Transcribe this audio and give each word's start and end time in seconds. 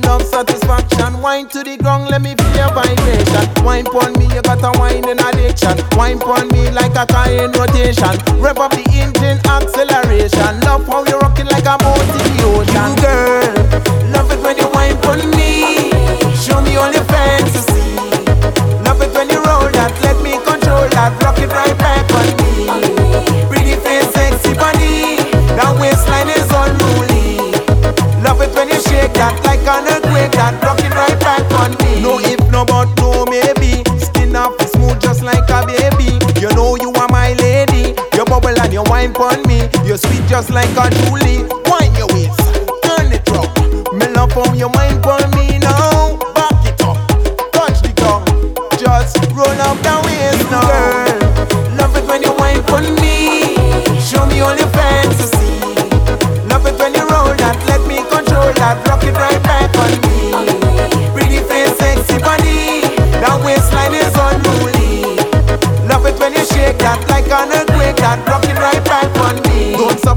enough 0.00 0.22
satisfaction. 0.22 1.20
Wine 1.20 1.48
to 1.48 1.62
the 1.62 1.76
ground, 1.76 2.10
let 2.10 2.22
me 2.22 2.34
feel 2.34 2.56
your 2.56 2.72
vibration. 2.72 3.64
Wine 3.64 3.84
pon 3.84 4.12
me, 4.18 4.26
you 4.34 4.42
got 4.42 4.62
a 4.64 4.72
wine 4.78 5.08
in 5.08 5.18
addiction. 5.20 5.76
Wine 5.96 6.18
pon 6.18 6.48
me 6.48 6.70
like 6.70 6.96
a 6.96 7.04
car 7.06 7.28
in 7.30 7.52
rotation. 7.52 8.14
Rev 8.40 8.58
up 8.58 8.72
the 8.72 8.84
engine 8.96 9.38
acceleration. 9.46 10.52
Love 10.64 10.86
how 10.86 11.04
you're 11.04 11.20
rocking 11.20 11.46
like 11.46 11.66
a 11.66 11.76
boat 11.78 12.00
in 12.00 12.30
the 12.36 12.44
ocean. 12.56 12.90
You 12.96 13.02
girl, 13.02 13.39
wine 39.00 39.12
pon 39.14 39.42
me. 39.48 39.68
You're 39.86 39.96
sweet 39.96 40.26
just 40.28 40.50
like 40.50 40.70
a 40.76 40.90
Julie. 40.90 41.44
Wine 41.64 41.94
your 41.96 42.08
waist, 42.12 42.40
turn 42.84 43.12
it 43.12 43.24
round. 43.30 43.48
Me 43.96 44.06
love 44.12 44.32
how 44.32 44.52
you 44.52 44.68
wine 44.68 45.00
pon 45.00 45.24
me 45.32 45.58
now. 45.58 46.18
Back 46.34 46.60
it 46.68 46.80
up, 46.84 46.98
touch 47.52 47.80
the 47.80 47.92
ground. 47.96 48.28
Just 48.78 49.16
roll 49.32 49.60
up 49.68 49.78
the 49.80 49.94
waist 50.04 50.44
now. 50.50 50.68
Girl, 50.68 51.76
love 51.78 51.96
it 51.96 52.06
when 52.06 52.22
you 52.22 52.32
wine 52.36 52.62
pon 52.64 52.84
me. 53.00 53.56
Show 54.00 54.26
me 54.26 54.40
all 54.40 54.56
your 54.56 54.68
fantasy. 54.76 55.48
Love 56.50 56.66
it 56.66 56.76
when 56.78 56.92
you 56.92 57.04
roll 57.08 57.32
that, 57.40 57.56
let 57.68 57.80
me 57.88 57.98
control 58.12 58.52
that. 58.60 58.76
Rock 58.86 59.02
it 59.04 59.16
right 59.16 59.42
back 59.42 59.72
on 59.80 59.92
me. 60.04 60.20
Pretty 61.14 61.40
face, 61.48 61.72
sexy 61.78 62.18
body. 62.20 62.84
That 63.22 63.40
waistline 63.44 63.94
is 63.94 64.12
unruly. 64.12 65.16
Love 65.88 66.04
it 66.04 66.18
when 66.20 66.34
you 66.34 66.44
shake 66.44 66.78
that 66.84 67.00
like 67.08 67.28
an 67.32 67.48
earthquake. 67.48 67.96
That 67.96 68.20
rock 68.28 68.44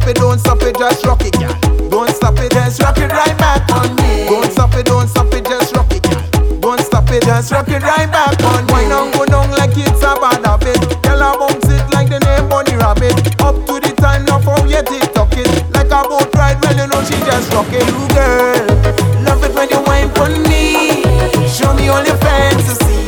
stop 0.03 0.09
it, 0.09 0.19
don't 0.19 0.39
stop 0.39 0.61
it, 0.63 0.77
just 0.77 1.05
rock 1.05 1.21
it, 1.21 1.33
girl. 1.39 1.89
Don't 1.89 2.09
stop 2.09 2.37
it, 2.39 2.51
just 2.51 2.81
rock 2.81 2.97
it 2.97 3.09
right 3.11 3.37
back 3.37 3.63
on 3.71 3.95
me. 3.95 4.25
Don't 4.25 4.51
stop 4.51 4.75
it, 4.75 4.85
don't 4.85 5.07
stop 5.07 5.33
it, 5.33 5.45
just 5.45 5.73
rock 5.75 5.91
it, 5.91 6.03
girl. 6.03 6.59
Don't 6.59 6.79
stop 6.81 7.09
it, 7.09 7.23
just 7.23 7.51
rock 7.53 7.69
it 7.69 7.81
right 7.81 8.11
back 8.11 8.35
on 8.43 8.65
me. 8.65 8.73
Why 8.73 8.87
not 8.87 9.13
go 9.13 9.25
down 9.25 9.49
like 9.51 9.71
it's 9.77 10.03
a 10.03 10.15
bad 10.19 10.43
habit? 10.43 10.79
Girl, 11.03 11.23
I 11.23 11.37
bounce 11.39 11.69
it 11.71 11.87
like 11.93 12.09
the 12.09 12.19
name 12.19 12.49
Bunny 12.49 12.75
Rabbit. 12.75 13.15
Up 13.39 13.55
to 13.65 13.79
the 13.79 13.95
time, 13.95 14.25
now 14.25 14.39
for 14.39 14.59
you 14.67 14.83
TikTok 14.83 15.37
it. 15.39 15.47
Like 15.71 15.87
a 15.87 16.03
boat 16.03 16.33
ride, 16.35 16.59
well 16.61 16.75
you 16.75 16.88
know 16.88 17.01
she 17.07 17.15
just 17.23 17.53
rock 17.53 17.71
it. 17.71 17.88
You 17.88 18.03
girl, 18.11 19.23
love 19.23 19.43
it 19.43 19.55
when 19.55 19.69
you 19.71 19.79
wine 19.88 20.11
for 20.19 20.27
me. 20.27 21.07
Show 21.47 21.71
me 21.79 21.88
all 21.88 22.03
your 22.03 22.17
fantasy. 22.19 23.07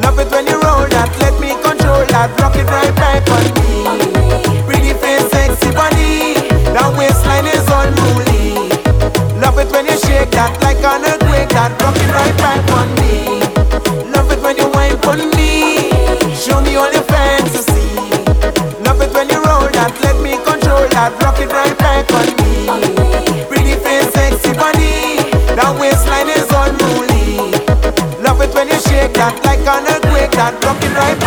Love 0.00 0.18
it 0.18 0.30
when 0.32 0.46
you 0.46 0.56
roll 0.56 0.88
that, 0.88 1.12
let 1.20 1.36
me 1.36 1.52
control 1.60 2.06
that. 2.08 2.32
Rock 2.40 2.56
it 2.56 2.64
right 2.64 2.94
back 2.96 3.28
on 3.28 3.44
me. 3.60 3.77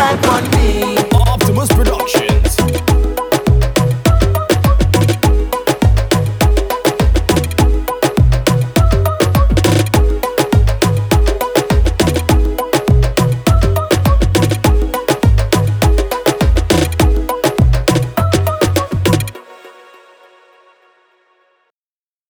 like 0.01 0.21
one 0.25 0.49
me. 0.51 0.97
Optimus 1.13 1.69
Productions. 1.69 2.50